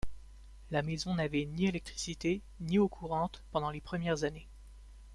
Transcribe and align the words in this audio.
La 0.71 0.81
maison 0.81 1.13
n'avait 1.13 1.45
ni 1.45 1.65
électricité 1.67 2.41
ni 2.59 2.79
eau 2.79 2.87
courante 2.87 3.43
pendant 3.51 3.69
les 3.69 3.81
premières 3.81 4.23
années. 4.23 4.47